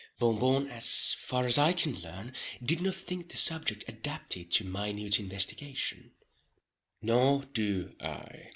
Bon 0.17 0.35
Bon, 0.39 0.67
as 0.71 1.13
far 1.13 1.45
as 1.45 1.59
I 1.59 1.73
can 1.73 1.93
learn, 2.01 2.33
did 2.65 2.81
not 2.81 2.95
think 2.95 3.29
the 3.29 3.37
subject 3.37 3.83
adapted 3.87 4.49
to 4.53 4.65
minute 4.65 5.19
investigation;—nor 5.19 7.45
do 7.53 7.95
I. 7.99 8.47